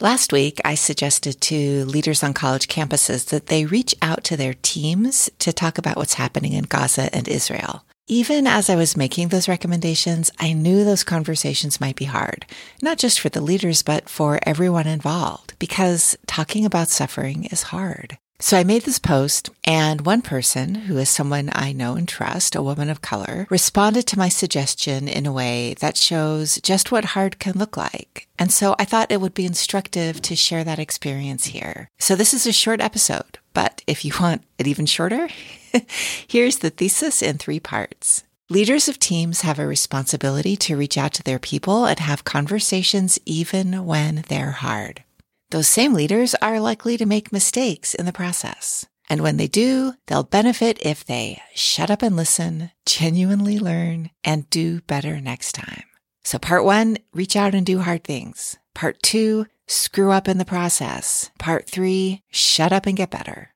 [0.00, 4.54] Last week, I suggested to leaders on college campuses that they reach out to their
[4.62, 7.84] teams to talk about what's happening in Gaza and Israel.
[8.06, 12.46] Even as I was making those recommendations, I knew those conversations might be hard,
[12.80, 18.18] not just for the leaders, but for everyone involved, because talking about suffering is hard.
[18.40, 22.54] So I made this post, and one person, who is someone I know and trust,
[22.54, 27.16] a woman of color, responded to my suggestion in a way that shows just what
[27.16, 28.28] hard can look like.
[28.38, 31.90] And so I thought it would be instructive to share that experience here.
[31.98, 35.28] So this is a short episode, but if you want it even shorter,
[36.28, 38.22] here's the thesis in three parts.
[38.48, 43.18] Leaders of teams have a responsibility to reach out to their people and have conversations
[43.26, 45.02] even when they're hard.
[45.50, 48.86] Those same leaders are likely to make mistakes in the process.
[49.08, 54.50] And when they do, they'll benefit if they shut up and listen, genuinely learn, and
[54.50, 55.84] do better next time.
[56.22, 58.58] So part one, reach out and do hard things.
[58.74, 61.30] Part two, screw up in the process.
[61.38, 63.54] Part three, shut up and get better.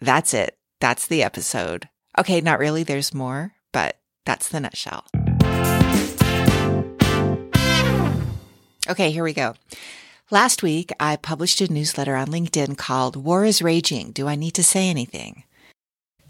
[0.00, 0.58] That's it.
[0.80, 1.88] That's the episode.
[2.18, 2.82] Okay, not really.
[2.82, 5.06] There's more, but that's the nutshell.
[8.88, 9.54] Okay, here we go.
[10.30, 14.10] Last week, I published a newsletter on LinkedIn called War is Raging.
[14.10, 15.44] Do I Need to Say Anything?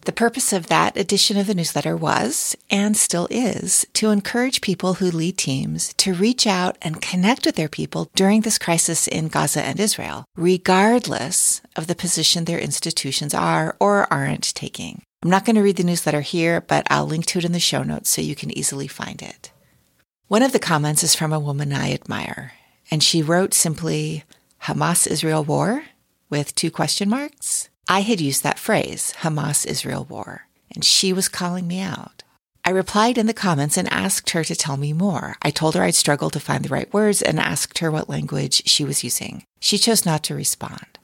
[0.02, 4.94] The purpose of that edition of the newsletter was, and still is, to encourage people
[4.94, 9.26] who lead teams to reach out and connect with their people during this crisis in
[9.26, 15.02] Gaza and Israel, regardless of the position their institutions are or aren't taking.
[15.24, 17.58] I'm not going to read the newsletter here, but I'll link to it in the
[17.58, 19.50] show notes so you can easily find it.
[20.28, 22.52] One of the comments is from a woman I admire
[22.91, 24.25] and she wrote simply
[24.62, 25.84] Hamas Israel war
[26.31, 27.69] with two question marks.
[27.89, 32.22] I had used that phrase, Hamas Israel war, and she was calling me out.
[32.64, 35.36] I replied in the comments and asked her to tell me more.
[35.41, 38.62] I told her I'd struggled to find the right words and asked her what language
[38.66, 39.44] she was using.
[39.59, 40.98] She chose not to respond.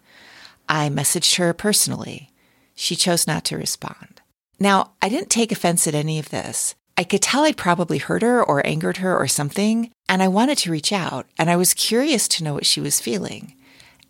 [0.68, 2.30] I messaged her personally.
[2.74, 4.20] She chose not to respond.
[4.60, 6.74] Now, I didn't take offense at any of this.
[6.96, 10.58] I could tell I'd probably hurt her or angered her or something, and I wanted
[10.58, 13.55] to reach out, and I was curious to know what she was feeling.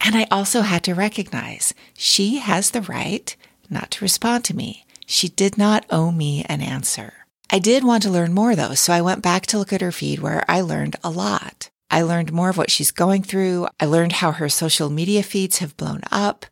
[0.01, 3.35] And I also had to recognize she has the right
[3.71, 4.85] not to respond to me.
[5.07, 7.15] She did not owe me an answer.
[7.51, 9.93] I did want to learn more though, so I went back to look at her
[9.93, 11.71] feed where I learned a lot.
[11.91, 13.69] I learned more of what she's going through.
[13.79, 16.47] I learned how her social media feeds have blown up.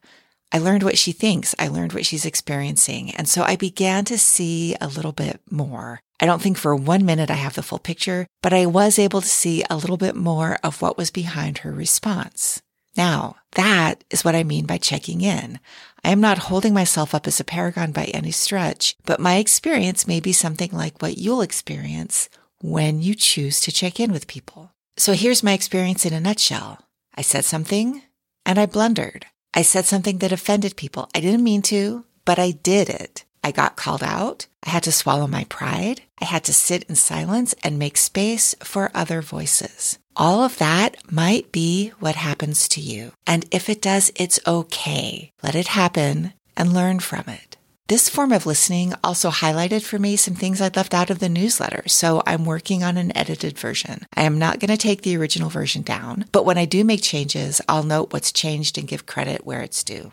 [0.52, 1.54] I learned what she thinks.
[1.58, 3.10] I learned what she's experiencing.
[3.12, 6.00] And so I began to see a little bit more.
[6.22, 9.20] I don't think for one minute I have the full picture, but I was able
[9.20, 12.62] to see a little bit more of what was behind her response.
[12.96, 15.58] Now, that is what I mean by checking in.
[16.04, 20.06] I am not holding myself up as a paragon by any stretch, but my experience
[20.06, 22.28] may be something like what you'll experience
[22.60, 24.70] when you choose to check in with people.
[24.96, 26.78] So here's my experience in a nutshell.
[27.16, 28.00] I said something
[28.46, 29.26] and I blundered.
[29.54, 31.08] I said something that offended people.
[31.16, 33.24] I didn't mean to, but I did it.
[33.42, 34.46] I got called out.
[34.62, 36.02] I had to swallow my pride.
[36.20, 39.98] I had to sit in silence and make space for other voices.
[40.14, 43.12] All of that might be what happens to you.
[43.26, 45.32] And if it does, it's okay.
[45.42, 47.56] Let it happen and learn from it.
[47.88, 51.28] This form of listening also highlighted for me some things I'd left out of the
[51.28, 54.06] newsletter, so I'm working on an edited version.
[54.14, 57.02] I am not going to take the original version down, but when I do make
[57.02, 60.12] changes, I'll note what's changed and give credit where it's due.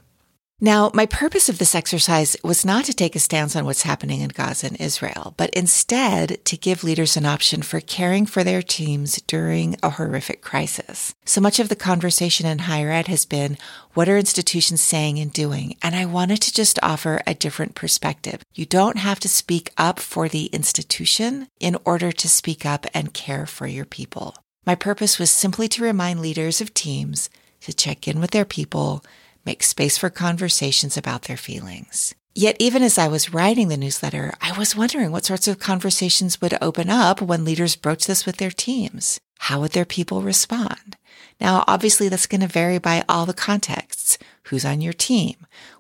[0.62, 4.20] Now, my purpose of this exercise was not to take a stance on what's happening
[4.20, 8.62] in Gaza and Israel, but instead to give leaders an option for caring for their
[8.62, 11.16] teams during a horrific crisis.
[11.24, 13.58] So much of the conversation in higher ed has been,
[13.94, 15.78] what are institutions saying and doing?
[15.82, 18.44] And I wanted to just offer a different perspective.
[18.54, 23.14] You don't have to speak up for the institution in order to speak up and
[23.14, 24.36] care for your people.
[24.66, 27.30] My purpose was simply to remind leaders of teams
[27.62, 29.06] to check in with their people
[29.46, 32.16] make space for conversations about their feelings.
[32.36, 36.40] Yet, even as I was writing the newsletter, I was wondering what sorts of conversations
[36.40, 39.20] would open up when leaders broach this with their teams.
[39.40, 40.98] How would their people respond?
[41.42, 44.18] Now, obviously, that's going to vary by all the contexts.
[44.50, 45.36] Who's on your team?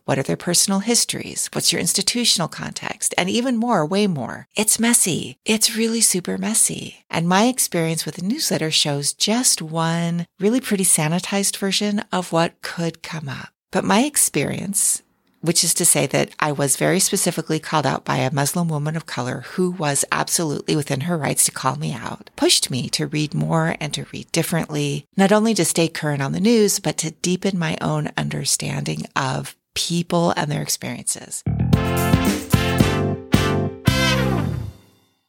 [0.06, 1.50] What are their personal histories?
[1.54, 3.16] What's your institutional context?
[3.18, 4.48] And even more, way more.
[4.56, 5.38] It's messy.
[5.44, 7.06] It's really super messy.
[7.10, 12.62] And my experience with the newsletter shows just one really pretty sanitized version of what
[12.62, 13.50] could come up.
[13.72, 15.02] But my experience
[15.42, 18.96] which is to say that I was very specifically called out by a Muslim woman
[18.96, 23.08] of color who was absolutely within her rights to call me out, pushed me to
[23.08, 26.98] read more and to read differently, not only to stay current on the news, but
[26.98, 31.44] to deepen my own understanding of people and their experiences.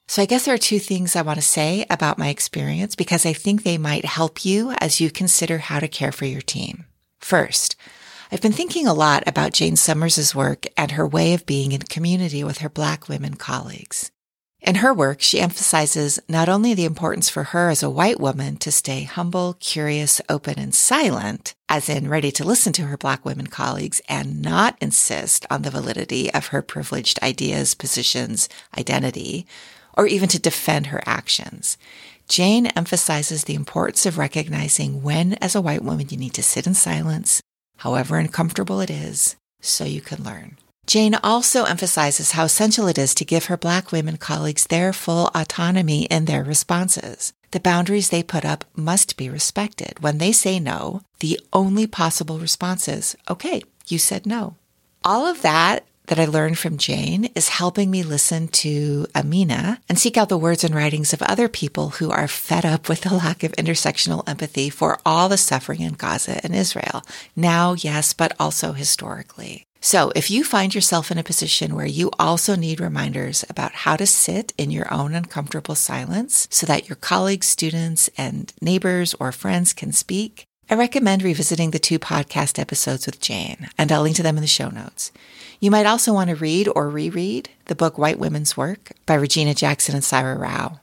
[0.09, 3.25] So I guess there are two things I want to say about my experience because
[3.25, 6.87] I think they might help you as you consider how to care for your team.
[7.21, 7.77] First,
[8.33, 11.83] I've been thinking a lot about Jane Summers' work and her way of being in
[11.83, 14.13] community with her Black women colleagues.
[14.61, 18.57] In her work, she emphasizes not only the importance for her as a white woman
[18.59, 23.25] to stay humble, curious, open, and silent, as in ready to listen to her Black
[23.25, 28.49] women colleagues and not insist on the validity of her privileged ideas, positions,
[28.79, 29.45] identity,
[29.97, 31.77] or even to defend her actions.
[32.29, 36.69] Jane emphasizes the importance of recognizing when, as a white woman, you need to sit
[36.69, 37.43] in silence,
[37.81, 40.57] however uncomfortable it is, so you can learn.
[40.87, 45.31] Jane also emphasizes how essential it is to give her Black women colleagues their full
[45.35, 47.33] autonomy in their responses.
[47.53, 50.01] The boundaries they put up must be respected.
[50.01, 54.57] When they say no, the only possible response is, okay, you said no.
[55.05, 59.97] All of that that I learned from Jane is helping me listen to Amina and
[59.97, 63.15] seek out the words and writings of other people who are fed up with the
[63.15, 67.05] lack of intersectional empathy for all the suffering in Gaza and Israel.
[67.37, 69.63] Now, yes, but also historically.
[69.81, 73.95] So if you find yourself in a position where you also need reminders about how
[73.95, 79.31] to sit in your own uncomfortable silence so that your colleagues, students, and neighbors or
[79.31, 84.15] friends can speak, I recommend revisiting the two podcast episodes with Jane, and I'll link
[84.17, 85.11] to them in the show notes.
[85.59, 89.53] You might also want to read or reread the book White Women's Work by Regina
[89.53, 90.79] Jackson and Saira Rao.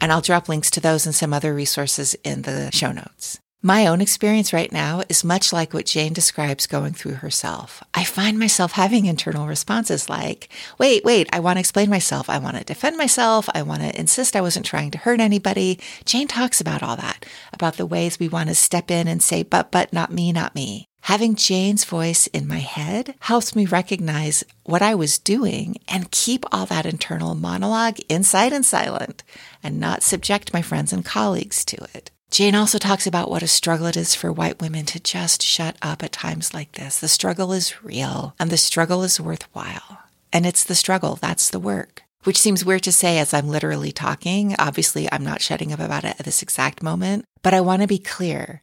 [0.00, 3.38] And I'll drop links to those and some other resources in the show notes.
[3.62, 7.82] My own experience right now is much like what Jane describes going through herself.
[7.92, 12.30] I find myself having internal responses like, wait, wait, I want to explain myself.
[12.30, 13.48] I want to defend myself.
[13.52, 15.80] I want to insist I wasn't trying to hurt anybody.
[16.04, 19.42] Jane talks about all that, about the ways we want to step in and say,
[19.42, 20.84] but, but, not me, not me.
[21.02, 26.44] Having Jane's voice in my head helps me recognize what I was doing and keep
[26.52, 29.24] all that internal monologue inside and silent
[29.64, 32.12] and not subject my friends and colleagues to it.
[32.30, 35.76] Jane also talks about what a struggle it is for white women to just shut
[35.80, 37.00] up at times like this.
[37.00, 40.00] The struggle is real and the struggle is worthwhile.
[40.30, 42.02] And it's the struggle, that's the work.
[42.24, 44.54] Which seems weird to say as I'm literally talking.
[44.58, 47.88] Obviously, I'm not shutting up about it at this exact moment, but I want to
[47.88, 48.62] be clear.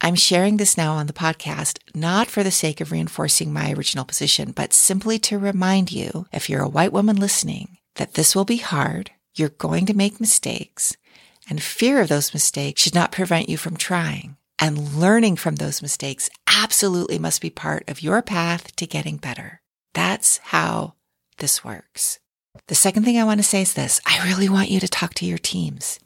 [0.00, 4.06] I'm sharing this now on the podcast, not for the sake of reinforcing my original
[4.06, 8.46] position, but simply to remind you, if you're a white woman listening, that this will
[8.46, 9.10] be hard.
[9.34, 10.96] You're going to make mistakes
[11.48, 14.36] and fear of those mistakes should not prevent you from trying.
[14.58, 19.60] And learning from those mistakes absolutely must be part of your path to getting better.
[19.92, 20.94] That's how
[21.38, 22.18] this works.
[22.68, 24.00] The second thing I want to say is this.
[24.06, 25.98] I really want you to talk to your teams,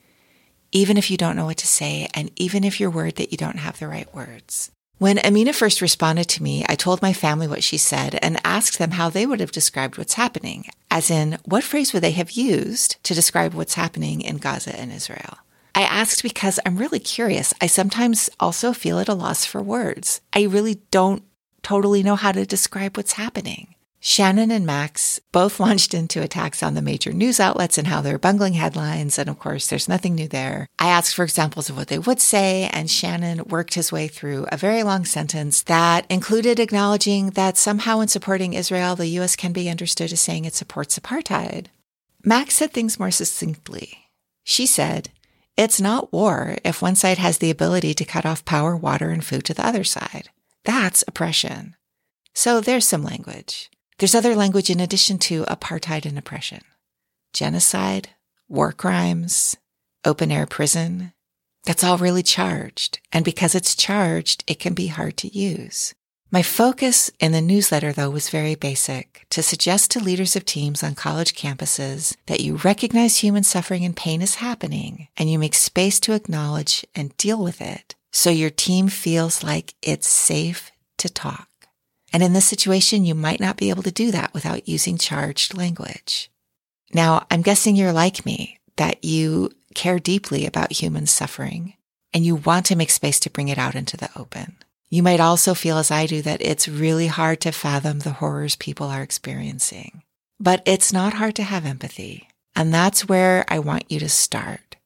[0.72, 3.38] even if you don't know what to say, and even if you're worried that you
[3.38, 4.70] don't have the right words.
[4.98, 8.80] When Amina first responded to me, I told my family what she said and asked
[8.80, 12.32] them how they would have described what's happening, as in, what phrase would they have
[12.32, 15.38] used to describe what's happening in Gaza and Israel?
[15.72, 17.54] I asked because I'm really curious.
[17.60, 20.20] I sometimes also feel at a loss for words.
[20.32, 21.22] I really don't
[21.62, 23.76] totally know how to describe what's happening.
[24.00, 28.18] Shannon and Max both launched into attacks on the major news outlets and how they're
[28.18, 29.18] bungling headlines.
[29.18, 30.66] And of course, there's nothing new there.
[30.78, 34.46] I asked for examples of what they would say, and Shannon worked his way through
[34.50, 39.36] a very long sentence that included acknowledging that somehow in supporting Israel, the U.S.
[39.36, 41.66] can be understood as saying it supports apartheid.
[42.24, 43.98] Max said things more succinctly.
[44.44, 45.10] She said,
[45.56, 49.24] It's not war if one side has the ability to cut off power, water, and
[49.24, 50.30] food to the other side.
[50.64, 51.76] That's oppression.
[52.34, 53.70] So there's some language.
[53.98, 56.60] There's other language in addition to apartheid and oppression
[57.34, 58.08] genocide,
[58.48, 59.56] war crimes,
[60.04, 61.12] open air prison.
[61.64, 63.00] That's all really charged.
[63.12, 65.94] And because it's charged, it can be hard to use.
[66.30, 70.82] My focus in the newsletter, though, was very basic to suggest to leaders of teams
[70.82, 75.54] on college campuses that you recognize human suffering and pain is happening and you make
[75.54, 81.08] space to acknowledge and deal with it so your team feels like it's safe to
[81.08, 81.47] talk.
[82.12, 85.56] And in this situation, you might not be able to do that without using charged
[85.56, 86.30] language.
[86.94, 91.74] Now, I'm guessing you're like me, that you care deeply about human suffering
[92.14, 94.56] and you want to make space to bring it out into the open.
[94.88, 98.56] You might also feel, as I do, that it's really hard to fathom the horrors
[98.56, 100.02] people are experiencing.
[100.40, 102.28] But it's not hard to have empathy.
[102.56, 104.76] And that's where I want you to start.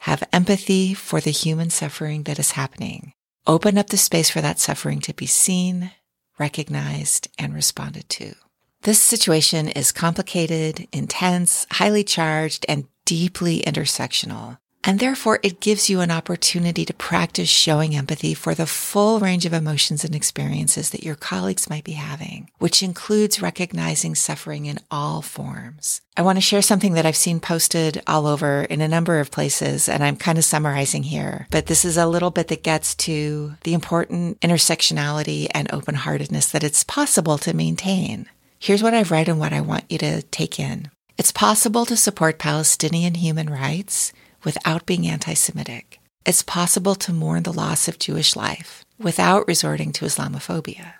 [0.00, 3.12] Have empathy for the human suffering that is happening.
[3.46, 5.92] Open up the space for that suffering to be seen,
[6.38, 8.34] recognized, and responded to.
[8.82, 14.58] This situation is complicated, intense, highly charged, and deeply intersectional.
[14.88, 19.44] And therefore, it gives you an opportunity to practice showing empathy for the full range
[19.44, 24.78] of emotions and experiences that your colleagues might be having, which includes recognizing suffering in
[24.90, 26.00] all forms.
[26.16, 29.30] I want to share something that I've seen posted all over in a number of
[29.30, 32.94] places, and I'm kind of summarizing here, but this is a little bit that gets
[32.94, 38.24] to the important intersectionality and open heartedness that it's possible to maintain.
[38.58, 40.90] Here's what I've read and what I want you to take in.
[41.18, 44.14] It's possible to support Palestinian human rights
[44.44, 46.00] without being anti Semitic.
[46.24, 50.94] It's possible to mourn the loss of Jewish life without resorting to Islamophobia.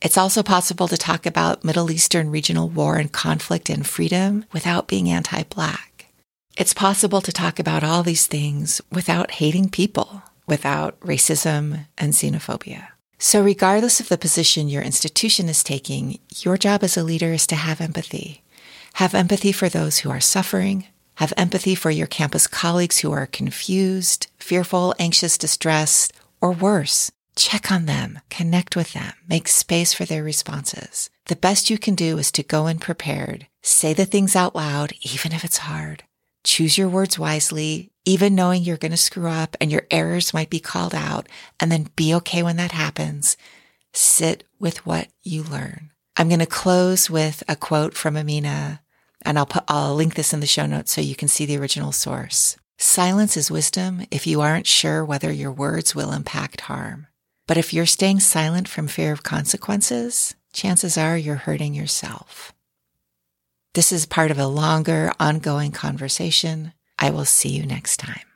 [0.00, 4.86] It's also possible to talk about Middle Eastern regional war and conflict and freedom without
[4.86, 6.06] being anti Black.
[6.56, 12.88] It's possible to talk about all these things without hating people, without racism and xenophobia.
[13.18, 17.46] So, regardless of the position your institution is taking, your job as a leader is
[17.48, 18.42] to have empathy.
[18.94, 20.86] Have empathy for those who are suffering,
[21.18, 27.10] have empathy for your campus colleagues who are confused, fearful, anxious, distressed, or worse.
[27.34, 31.10] Check on them, connect with them, make space for their responses.
[31.26, 33.48] The best you can do is to go in prepared.
[33.62, 36.04] Say the things out loud, even if it's hard.
[36.44, 40.50] Choose your words wisely, even knowing you're going to screw up and your errors might
[40.50, 43.36] be called out, and then be okay when that happens.
[43.92, 45.90] Sit with what you learn.
[46.16, 48.82] I'm going to close with a quote from Amina
[49.28, 51.58] and I'll put, I'll link this in the show notes so you can see the
[51.58, 52.56] original source.
[52.78, 57.06] Silence is wisdom if you aren't sure whether your words will impact harm.
[57.46, 62.54] But if you're staying silent from fear of consequences, chances are you're hurting yourself.
[63.74, 66.72] This is part of a longer, ongoing conversation.
[66.98, 68.27] I will see you next time.